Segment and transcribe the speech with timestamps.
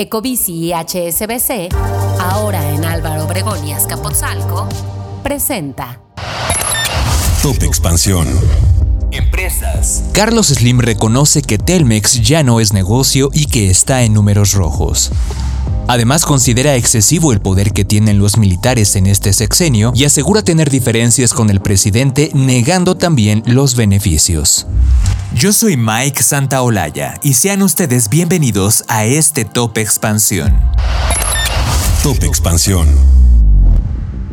[0.00, 1.74] Ecobici y HSBC,
[2.20, 4.68] ahora en Álvaro Obregón y Azcapotzalco,
[5.24, 6.00] presenta
[7.42, 8.28] Top Expansión.
[9.10, 10.04] Empresas.
[10.12, 15.10] Carlos Slim reconoce que Telmex ya no es negocio y que está en números rojos.
[15.88, 20.70] Además considera excesivo el poder que tienen los militares en este sexenio y asegura tener
[20.70, 24.68] diferencias con el presidente negando también los beneficios.
[25.34, 30.58] Yo soy Mike Santaolalla y sean ustedes bienvenidos a este Top Expansión.
[32.02, 32.88] Top Expansión.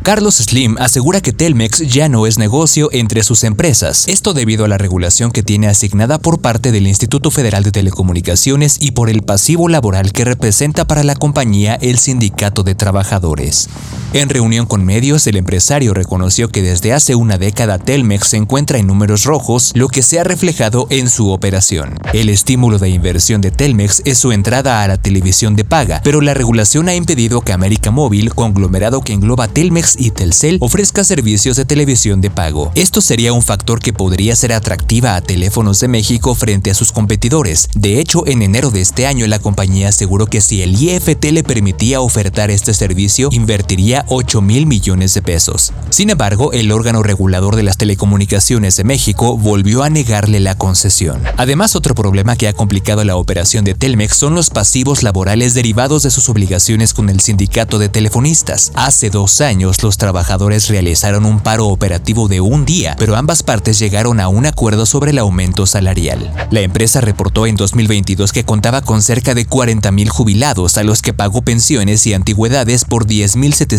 [0.02, 4.68] Carlos Slim asegura que Telmex ya no es negocio entre sus empresas, esto debido a
[4.68, 9.22] la regulación que tiene asignada por parte del Instituto Federal de Telecomunicaciones y por el
[9.22, 13.68] pasivo laboral que representa para la compañía el Sindicato de Trabajadores.
[14.12, 18.78] En reunión con medios, el empresario reconoció que desde hace una década Telmex se encuentra
[18.78, 21.98] en números rojos, lo que se ha reflejado en su operación.
[22.12, 26.20] El estímulo de inversión de Telmex es su entrada a la televisión de paga, pero
[26.20, 31.56] la regulación ha impedido que América Móvil, conglomerado que engloba Telmex y Telcel ofrezca servicios
[31.56, 32.72] de televisión de pago.
[32.74, 36.92] Esto sería un factor que podría ser atractiva a teléfonos de México frente a sus
[36.92, 37.68] competidores.
[37.74, 41.42] De hecho, en enero de este año la compañía aseguró que si el IFT le
[41.42, 45.72] permitía ofertar este servicio, invertiría 8 mil millones de pesos.
[45.90, 51.22] Sin embargo, el órgano regulador de las telecomunicaciones de México volvió a negarle la concesión.
[51.36, 56.02] Además, otro problema que ha complicado la operación de Telmex son los pasivos laborales derivados
[56.02, 58.72] de sus obligaciones con el sindicato de telefonistas.
[58.74, 63.78] Hace dos años, los trabajadores realizaron un paro operativo de un día, pero ambas partes
[63.78, 66.32] llegaron a un acuerdo sobre el aumento salarial.
[66.50, 71.12] La empresa reportó en 2022 que contaba con cerca de 40.000 jubilados a los que
[71.12, 73.06] pagó pensiones y antigüedades por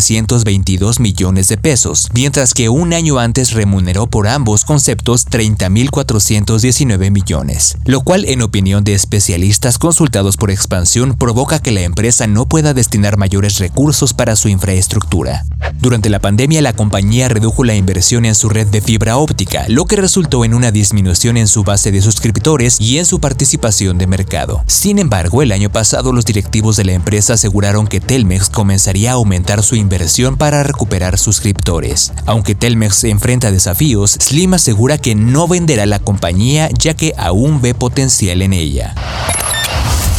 [0.08, 7.76] 10.722 millones de pesos, mientras que un año antes remuneró por ambos conceptos 30.419 millones,
[7.84, 12.72] lo cual en opinión de especialistas consultados por expansión provoca que la empresa no pueda
[12.72, 15.44] destinar mayores recursos para su infraestructura.
[15.80, 19.84] Durante la pandemia, la compañía redujo la inversión en su red de fibra óptica, lo
[19.84, 24.06] que resultó en una disminución en su base de suscriptores y en su participación de
[24.06, 24.62] mercado.
[24.66, 29.14] Sin embargo, el año pasado los directivos de la empresa aseguraron que Telmex comenzaría a
[29.14, 29.97] aumentar su inversión
[30.36, 32.12] para recuperar suscriptores.
[32.26, 37.74] Aunque Telmex enfrenta desafíos, Slim asegura que no venderá la compañía ya que aún ve
[37.74, 38.94] potencial en ella.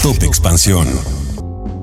[0.01, 1.18] Top Expansión.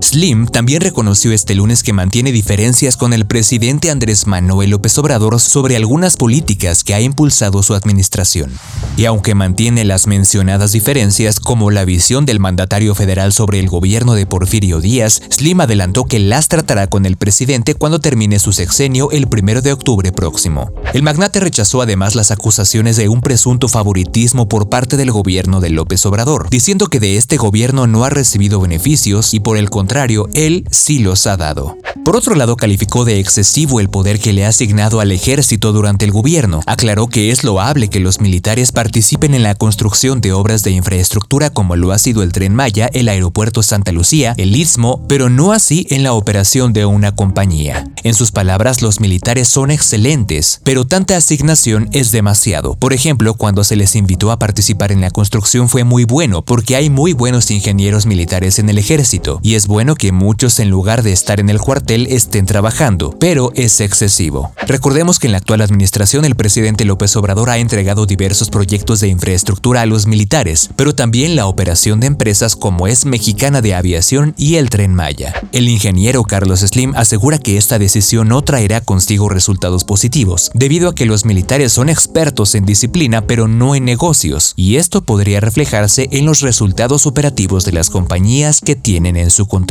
[0.03, 5.41] Slim también reconoció este lunes que mantiene diferencias con el presidente Andrés Manuel López Obrador
[5.41, 8.53] sobre algunas políticas que ha impulsado su administración.
[8.99, 14.15] Y aunque mantiene las mencionadas diferencias como la visión del mandatario federal sobre el gobierno
[14.15, 19.11] de Porfirio Díaz, Slim adelantó que las tratará con el presidente cuando termine su sexenio
[19.13, 20.73] el 1 de octubre próximo.
[20.93, 25.71] El magnate rechazó además las acusaciones de un presunto favoritismo por parte del gobierno de
[25.71, 29.86] López Obrador, diciendo que de este gobierno no ha recibido beneficios y por el contrario
[30.35, 31.77] él sí los ha dado.
[32.05, 36.05] Por otro lado, calificó de excesivo el poder que le ha asignado al ejército durante
[36.05, 36.61] el gobierno.
[36.67, 41.51] Aclaró que es loable que los militares participen en la construcción de obras de infraestructura
[41.51, 45.53] como lo ha sido el Tren Maya, el Aeropuerto Santa Lucía, el Istmo, pero no
[45.53, 47.89] así en la operación de una compañía.
[48.05, 52.77] En sus palabras, los militares son excelentes, pero tanta asignación es demasiado.
[52.77, 56.77] Por ejemplo, cuando se les invitó a participar en la construcción fue muy bueno porque
[56.77, 61.03] hay muy buenos ingenieros militares en el ejército y es bueno que muchos en lugar
[61.03, 64.53] de estar en el cuartel estén trabajando, pero es excesivo.
[64.67, 69.09] Recordemos que en la actual administración el presidente López Obrador ha entregado diversos proyectos de
[69.09, 74.35] infraestructura a los militares, pero también la operación de empresas como es Mexicana de Aviación
[74.39, 75.35] y el Tren Maya.
[75.53, 80.95] El ingeniero Carlos Slim asegura que esta decisión no traerá consigo resultados positivos, debido a
[80.95, 86.09] que los militares son expertos en disciplina pero no en negocios, y esto podría reflejarse
[86.13, 89.66] en los resultados operativos de las compañías que tienen en su control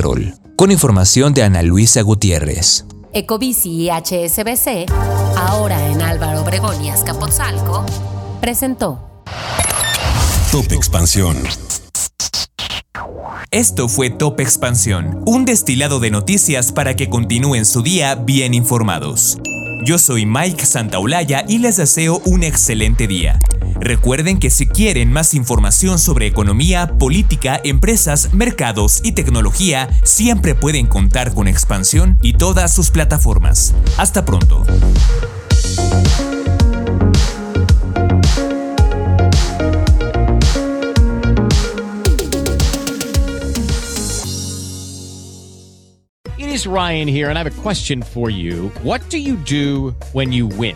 [0.56, 2.86] con información de Ana Luisa Gutiérrez.
[3.14, 4.92] Ecobici y HSBC,
[5.38, 7.86] ahora en Álvaro Obregón y Azcapotzalco,
[8.42, 9.00] presentó
[10.52, 11.38] Top Expansión.
[13.52, 19.38] Esto fue Top Expansión, un destilado de noticias para que continúen su día bien informados.
[19.86, 23.40] Yo soy Mike Santaolalla y les deseo un excelente día.
[23.86, 30.88] Recuerden que si quieren más información sobre economía, política, empresas, mercados y tecnología, siempre pueden
[30.88, 33.76] contar con Expansión y todas sus plataformas.
[34.00, 34.66] Hasta pronto.
[46.40, 48.72] It is Ryan here, and I have a question for you.
[48.82, 50.76] What do you do when you win?